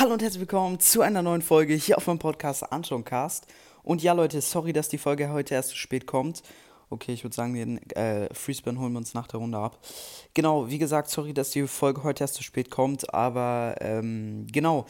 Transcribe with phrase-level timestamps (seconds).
[0.00, 3.46] Hallo und herzlich willkommen zu einer neuen Folge hier auf meinem Podcast Antoncast.
[3.82, 6.42] Und ja, Leute, sorry, dass die Folge heute erst zu spät kommt.
[6.88, 9.78] Okay, ich würde sagen, den äh, Freespin holen wir uns nach der Runde ab.
[10.32, 14.86] Genau, wie gesagt, sorry, dass die Folge heute erst zu spät kommt, aber ähm, genau,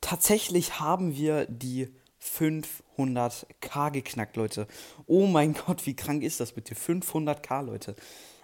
[0.00, 1.88] tatsächlich haben wir die
[2.22, 4.68] 500k geknackt, Leute.
[5.06, 6.76] Oh mein Gott, wie krank ist das bitte?
[6.76, 7.96] 500k, Leute.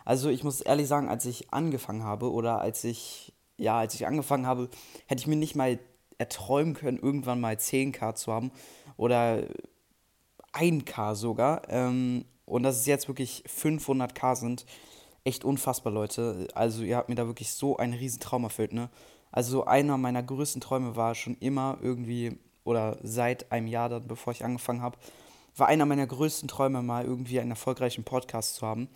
[0.04, 4.04] Also ich muss ehrlich sagen, als ich angefangen habe oder als ich, ja, als ich
[4.04, 4.68] angefangen habe,
[5.06, 5.78] hätte ich mir nicht mal
[6.18, 8.50] erträumen können, irgendwann mal 10k zu haben
[8.96, 9.44] oder
[10.52, 11.62] 1k sogar.
[11.68, 14.66] Ähm, und dass es jetzt wirklich 500k sind,
[15.24, 16.48] echt unfassbar, Leute.
[16.54, 18.88] Also ihr habt mir da wirklich so einen riesen Traum erfüllt, ne?
[19.30, 24.32] Also einer meiner größten Träume war schon immer irgendwie, oder seit einem Jahr dann, bevor
[24.32, 24.98] ich angefangen habe,
[25.54, 28.88] war einer meiner größten Träume mal irgendwie einen erfolgreichen Podcast zu haben.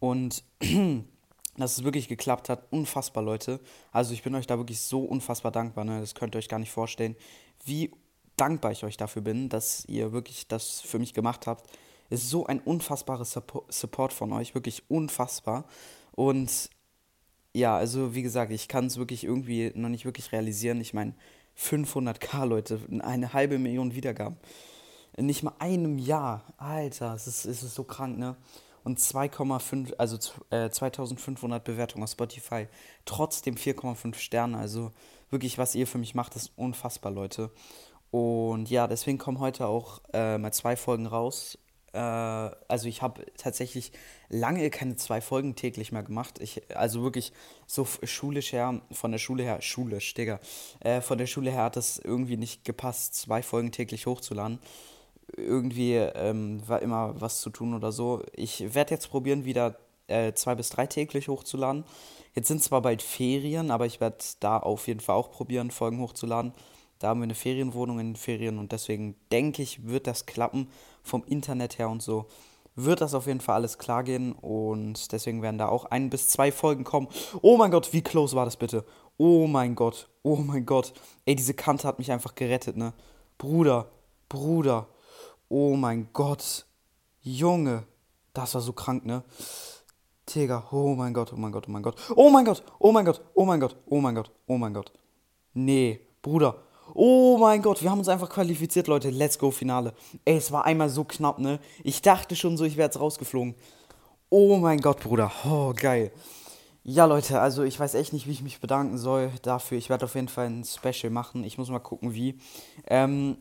[0.00, 0.42] Und
[1.56, 3.60] dass es wirklich geklappt hat, unfassbar, Leute.
[3.92, 6.00] Also ich bin euch da wirklich so unfassbar dankbar, ne?
[6.00, 7.16] Das könnt ihr euch gar nicht vorstellen,
[7.64, 7.90] wie
[8.36, 11.68] dankbar ich euch dafür bin, dass ihr wirklich das für mich gemacht habt
[12.10, 13.38] ist so ein unfassbares
[13.68, 15.64] Support von euch, wirklich unfassbar.
[16.12, 16.70] Und
[17.52, 20.80] ja, also wie gesagt, ich kann es wirklich irgendwie noch nicht wirklich realisieren.
[20.80, 21.14] Ich meine,
[21.58, 24.36] 500k Leute, eine halbe Million Wiedergaben.
[25.16, 26.52] In nicht mal einem Jahr.
[26.56, 28.36] Alter, es ist, es ist so krank, ne?
[28.84, 30.18] Und 2,5, also
[30.50, 32.68] äh, 2500 Bewertungen auf Spotify.
[33.06, 34.58] Trotzdem 4,5 Sterne.
[34.58, 34.92] Also
[35.30, 37.50] wirklich, was ihr für mich macht, ist unfassbar, Leute.
[38.10, 41.58] Und ja, deswegen kommen heute auch äh, mal zwei Folgen raus
[41.94, 43.92] äh, also ich habe tatsächlich
[44.28, 46.38] lange keine zwei Folgen täglich mehr gemacht.
[46.40, 47.32] Ich, also wirklich
[47.66, 50.40] so schulisch her, von der Schule her, schulisch, Digga,
[50.80, 54.58] äh, von der Schule her hat es irgendwie nicht gepasst, zwei Folgen täglich hochzuladen.
[55.36, 58.22] Irgendwie ähm, war immer was zu tun oder so.
[58.34, 61.84] Ich werde jetzt probieren, wieder äh, zwei bis drei täglich hochzuladen.
[62.34, 66.00] Jetzt sind zwar bald Ferien, aber ich werde da auf jeden Fall auch probieren, Folgen
[66.00, 66.52] hochzuladen.
[66.98, 70.68] Da haben wir eine Ferienwohnung in den Ferien und deswegen denke ich, wird das klappen
[71.02, 72.26] vom Internet her und so.
[72.76, 76.28] Wird das auf jeden Fall alles klar gehen und deswegen werden da auch ein bis
[76.28, 77.08] zwei Folgen kommen.
[77.40, 78.84] Oh mein Gott, wie close war das bitte?
[79.16, 80.92] Oh mein Gott, oh mein Gott.
[81.24, 82.92] Ey, diese Kante hat mich einfach gerettet, ne?
[83.38, 83.88] Bruder,
[84.28, 84.88] Bruder.
[85.56, 86.66] Oh mein Gott.
[87.20, 87.84] Junge,
[88.32, 89.22] das war so krank, ne?
[90.28, 91.94] Digga, oh mein Gott, oh mein Gott, oh mein Gott.
[92.16, 94.92] Oh mein Gott, oh mein Gott, oh mein Gott, oh mein Gott, oh mein Gott.
[95.52, 96.56] Nee, Bruder,
[96.92, 99.10] Oh mein Gott, wir haben uns einfach qualifiziert, Leute.
[99.10, 99.94] Let's go, Finale.
[100.24, 101.60] Ey, es war einmal so knapp, ne?
[101.84, 103.54] Ich dachte schon so, ich wäre jetzt rausgeflogen.
[104.30, 105.30] Oh mein Gott, Bruder.
[105.44, 106.10] Oh, geil.
[106.82, 109.78] Ja, Leute, also ich weiß echt nicht, wie ich mich bedanken soll dafür.
[109.78, 111.44] Ich werde auf jeden Fall ein Special machen.
[111.44, 112.40] Ich muss mal gucken, wie.
[112.88, 113.38] Ähm,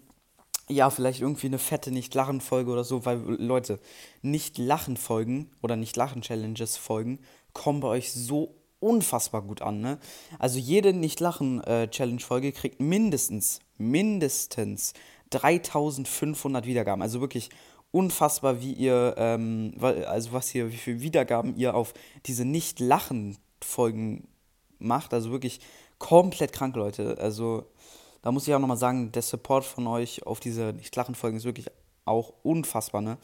[0.70, 3.80] ja, vielleicht irgendwie eine fette Nicht-Lachen-Folge oder so, weil, Leute,
[4.22, 7.20] Nicht-Lachen-Folgen oder Nicht-Lachen-Challenges-Folgen
[7.54, 9.82] kommen bei euch so unfassbar gut an.
[9.82, 10.00] Ne?
[10.40, 14.94] Also jede Nicht-Lachen-Challenge-Folge kriegt mindestens, mindestens
[15.32, 17.02] 3500 Wiedergaben.
[17.02, 17.50] Also wirklich
[17.92, 21.94] unfassbar, wie ihr, ähm, also was hier, wie viele Wiedergaben ihr auf
[22.26, 24.28] diese Nicht-Lachen-Folgen
[24.80, 25.14] macht.
[25.14, 25.60] Also wirklich
[26.00, 27.18] komplett krank, Leute.
[27.20, 27.66] Also
[28.24, 31.68] da muss ich auch nochmal sagen, der Support von euch auf diese Nicht-Lachen-Folgen ist wirklich
[32.06, 33.20] auch unfassbar, ne?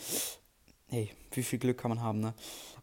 [0.88, 2.34] Hey, wie viel Glück kann man haben, ne?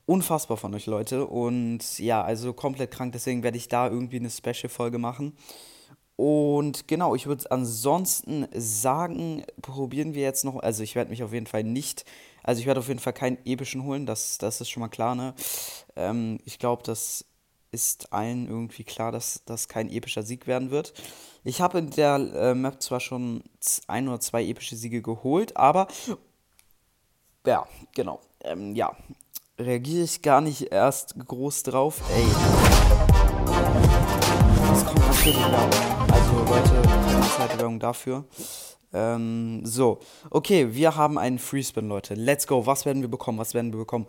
[0.06, 1.26] unfassbar von euch, Leute.
[1.26, 3.12] Und ja, also komplett krank.
[3.12, 5.36] Deswegen werde ich da irgendwie eine Special-Folge machen.
[6.14, 10.56] Und genau, ich würde ansonsten sagen, probieren wir jetzt noch.
[10.60, 12.06] Also, ich werde mich auf jeden Fall nicht.
[12.42, 14.06] Also, ich werde auf jeden Fall keinen epischen holen.
[14.06, 15.34] Das, das ist schon mal klar, ne?
[15.94, 17.26] Ähm, ich glaube, das
[17.70, 20.94] ist allen irgendwie klar, dass das kein epischer Sieg werden wird.
[21.44, 23.42] Ich habe in der äh, Map zwar schon
[23.86, 25.88] ein oder zwei epische Siege geholt, aber
[27.46, 28.20] ja, genau.
[28.42, 28.96] Ähm, ja,
[29.58, 32.02] reagiere ich gar nicht erst groß drauf.
[32.14, 32.26] Ey.
[34.68, 36.12] Das kommt natürlich Werbung.
[36.12, 36.82] Also Leute,
[37.36, 38.24] Zeit Werbung dafür.
[38.92, 40.00] Ähm, so,
[40.30, 42.14] okay, wir haben einen Freespin, Leute.
[42.14, 42.66] Let's go.
[42.66, 43.38] Was werden wir bekommen?
[43.38, 44.06] Was werden wir bekommen?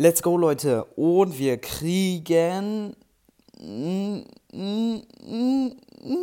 [0.00, 0.84] Let's go, Leute.
[0.96, 2.96] Und wir kriegen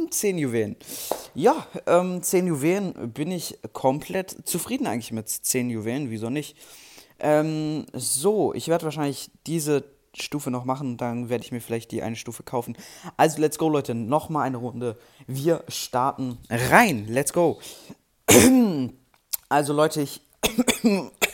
[0.09, 0.75] 10 Juwelen.
[1.35, 6.09] Ja, ähm, 10 Juwelen bin ich komplett zufrieden eigentlich mit 10 Juwelen.
[6.09, 6.57] Wieso nicht?
[7.19, 9.83] Ähm, so, ich werde wahrscheinlich diese
[10.15, 12.75] Stufe noch machen, dann werde ich mir vielleicht die eine Stufe kaufen.
[13.15, 13.93] Also, let's go, Leute.
[13.93, 14.97] Nochmal eine Runde.
[15.27, 17.05] Wir starten rein.
[17.07, 17.59] Let's go.
[19.49, 20.19] Also, Leute, ich.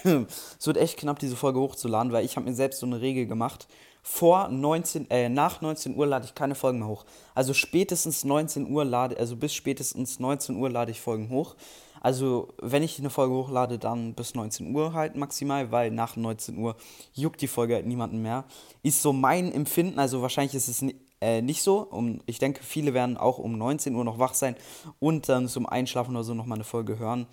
[0.60, 3.26] es wird echt knapp, diese Folge hochzuladen, weil ich habe mir selbst so eine Regel
[3.26, 3.68] gemacht.
[4.06, 7.06] Vor 19, äh, nach 19 Uhr lade ich keine Folgen mehr hoch.
[7.36, 11.56] Also spätestens 19 Uhr lade, also bis spätestens 19 Uhr lade ich Folgen hoch.
[12.02, 16.58] Also, wenn ich eine Folge hochlade, dann bis 19 Uhr halt maximal, weil nach 19
[16.58, 16.76] Uhr
[17.14, 18.44] juckt die Folge halt niemanden mehr.
[18.84, 20.84] Ist so mein Empfinden, also wahrscheinlich ist es
[21.22, 21.80] äh, nicht so.
[21.80, 24.58] Um, ich denke, viele werden auch um 19 Uhr noch wach sein
[25.00, 27.26] und dann zum Einschlafen oder so nochmal eine Folge hören.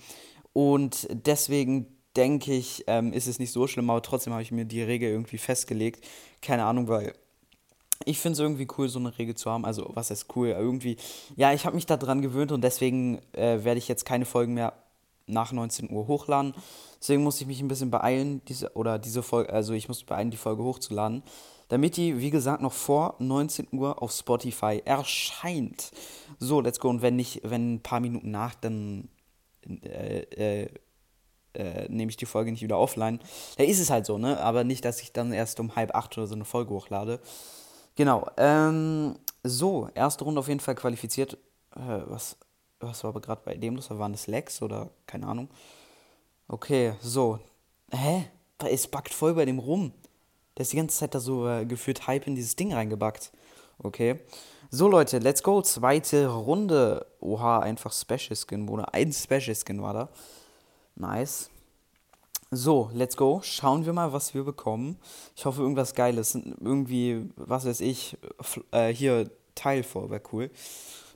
[0.52, 4.64] Und deswegen denke ich, ähm, ist es nicht so schlimm, aber trotzdem habe ich mir
[4.64, 6.04] die Regel irgendwie festgelegt.
[6.42, 7.14] Keine Ahnung, weil
[8.04, 9.64] ich finde es irgendwie cool, so eine Regel zu haben.
[9.64, 10.48] Also, was ist cool?
[10.48, 10.96] Irgendwie,
[11.36, 14.72] ja, ich habe mich daran gewöhnt und deswegen äh, werde ich jetzt keine Folgen mehr
[15.26, 16.54] nach 19 Uhr hochladen.
[17.00, 20.30] Deswegen muss ich mich ein bisschen beeilen, diese, oder diese Folge, also ich muss beeilen,
[20.30, 21.22] die Folge hochzuladen,
[21.68, 25.92] damit die, wie gesagt, noch vor 19 Uhr auf Spotify erscheint.
[26.38, 26.88] So, let's go.
[26.88, 29.08] Und wenn nicht, wenn ein paar Minuten nach, dann
[29.84, 30.22] äh,
[30.62, 30.68] äh,
[31.54, 33.20] äh, nehme ich die Folge nicht wieder offline.
[33.56, 34.40] Da ist es halt so, ne?
[34.40, 37.20] Aber nicht, dass ich dann erst um halb acht oder so eine Folge hochlade.
[37.96, 38.26] Genau.
[38.36, 41.34] Ähm, so, erste Runde auf jeden Fall qualifiziert.
[41.74, 42.36] Äh, was,
[42.78, 43.90] was war aber gerade bei dem los?
[43.90, 45.48] Waren das Lex oder keine Ahnung?
[46.48, 47.38] Okay, so.
[47.90, 48.26] Hä?
[48.70, 49.92] Es backt voll bei dem rum.
[50.56, 53.32] Der ist die ganze Zeit da so äh, gefühlt Hype in dieses Ding reingebackt.
[53.78, 54.20] Okay.
[54.70, 55.62] So, Leute, let's go.
[55.62, 57.06] Zweite Runde.
[57.20, 58.92] Oha, einfach Special Skin, Bruder.
[58.94, 60.08] Ein Special Skin war da.
[61.00, 61.48] Nice.
[62.50, 63.40] So, let's go.
[63.42, 64.98] Schauen wir mal, was wir bekommen.
[65.34, 66.34] Ich hoffe, irgendwas Geiles.
[66.34, 68.18] Irgendwie, was weiß ich,
[68.70, 70.50] äh, hier Teilfor wäre cool.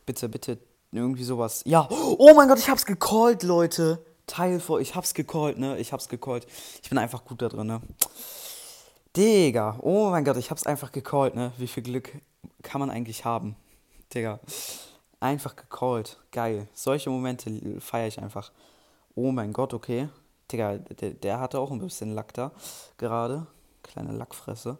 [0.06, 0.58] Bitte, bitte,
[0.90, 1.62] irgendwie sowas.
[1.66, 4.02] Ja, oh mein Gott, ich hab's gecallt, Leute.
[4.26, 5.76] Teilfor, ich hab's gecallt, ne?
[5.78, 6.46] Ich hab's gecallt.
[6.82, 7.82] Ich bin einfach gut da drin, ne?
[9.14, 11.52] Digga, oh mein Gott, ich hab's einfach gecallt, ne?
[11.58, 12.10] Wie viel Glück
[12.62, 13.54] kann man eigentlich haben?
[14.14, 14.40] Digga,
[15.20, 16.18] einfach gecallt.
[16.32, 16.68] Geil.
[16.72, 18.50] Solche Momente feiere ich einfach.
[19.14, 20.08] Oh mein Gott, okay.
[20.50, 22.52] Digga, der, der hatte auch ein bisschen Lack da
[22.98, 23.46] gerade.
[23.82, 24.78] Kleine Lackfresse.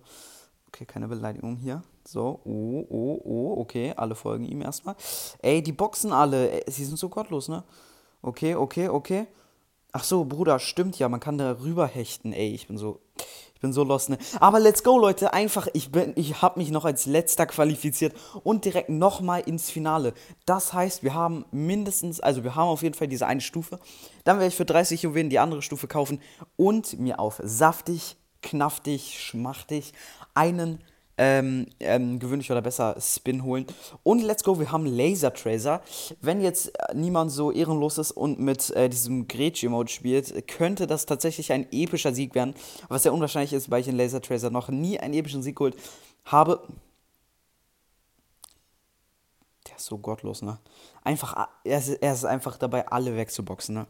[0.68, 1.82] Okay, keine Beleidigung hier.
[2.06, 4.96] So, oh, oh, oh, okay, alle folgen ihm erstmal.
[5.40, 6.50] Ey, die boxen alle.
[6.50, 7.64] Ey, sie sind so gottlos, ne?
[8.22, 9.26] Okay, okay, okay.
[9.92, 12.32] Ach so, Bruder, stimmt ja, man kann da rüber hechten.
[12.32, 13.00] Ey, ich bin so
[13.64, 14.18] bin so lost, ne?
[14.40, 18.66] Aber let's go, Leute, einfach ich bin ich habe mich noch als letzter qualifiziert und
[18.66, 20.12] direkt nochmal ins Finale.
[20.44, 23.78] Das heißt, wir haben mindestens, also wir haben auf jeden Fall diese eine Stufe.
[24.24, 26.20] Dann werde ich für 30 Juwelen die andere Stufe kaufen
[26.56, 29.94] und mir auf saftig, knaftig, schmachtig
[30.34, 30.84] einen
[31.16, 33.66] ähm, ähm, gewöhnlich oder besser Spin holen.
[34.02, 35.80] Und let's go, wir haben Laser Tracer.
[36.20, 41.52] Wenn jetzt niemand so ehrenlos ist und mit äh, diesem Gretsch-Emote spielt, könnte das tatsächlich
[41.52, 42.54] ein epischer Sieg werden.
[42.88, 45.76] Was sehr unwahrscheinlich ist, weil ich in Laser Tracer noch nie einen epischen Sieg geholt
[46.24, 46.66] habe.
[49.68, 50.58] Der ist so gottlos, ne?
[51.02, 53.86] Einfach, er ist, er ist einfach dabei, alle wegzuboxen, ne?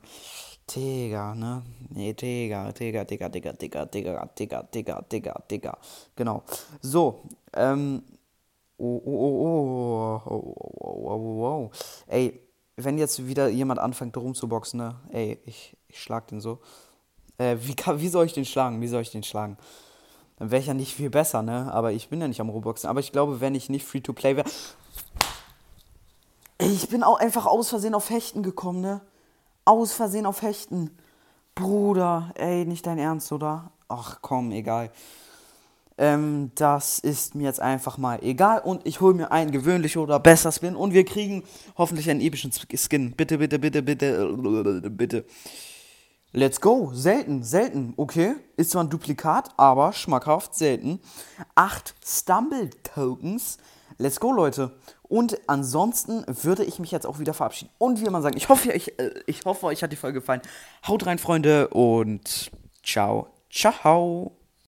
[0.70, 1.62] Digga, ne?
[1.90, 5.78] Nee, Digga, Digga, Digga, Digga, Digga, Digga, Digga, Digga, Digga, Digga.
[6.16, 6.42] Genau.
[6.80, 7.22] So,
[7.52, 8.02] ähm.
[8.76, 11.70] Oh, oh, oh, oh, oh, oh, oh, oh.
[12.08, 12.40] Ey,
[12.76, 14.96] wenn jetzt wieder jemand anfängt rumzuboxen, ne?
[15.10, 16.58] Ey, ich, ich schlag den so.
[17.38, 18.80] Äh, wie, kann, wie soll ich den schlagen?
[18.80, 19.56] Wie soll ich den schlagen?
[20.38, 21.72] Dann wäre ich ja nicht viel besser, ne?
[21.72, 22.90] Aber ich bin ja nicht am Roboxen.
[22.90, 24.50] Aber ich glaube, wenn ich nicht Free-to-Play wäre.
[26.58, 29.00] Ich bin auch einfach aus Versehen auf Hechten gekommen, ne?
[29.64, 30.90] Aus Versehen auf Hechten.
[31.54, 33.70] Bruder, ey, nicht dein Ernst, oder?
[33.88, 34.90] Ach komm, egal.
[35.96, 40.18] Ähm, das ist mir jetzt einfach mal egal und ich hole mir einen gewöhnlichen oder
[40.18, 41.44] besser Spin und wir kriegen
[41.78, 43.12] hoffentlich einen epischen Skin.
[43.12, 45.24] Bitte, bitte, bitte, bitte, bitte.
[46.32, 46.90] Let's go.
[46.92, 47.94] Selten, selten.
[47.96, 48.34] Okay.
[48.56, 50.98] Ist zwar ein Duplikat, aber schmackhaft selten.
[51.54, 53.58] Acht Stumble Tokens.
[53.98, 54.72] Let's go, Leute.
[55.14, 57.70] Und ansonsten würde ich mich jetzt auch wieder verabschieden.
[57.78, 60.42] Und wie man sagt, ich hoffe, ich, äh, ich hoffe, euch hat die Folge gefallen.
[60.88, 62.50] Haut rein, Freunde, und
[62.82, 64.32] ciao, ciao.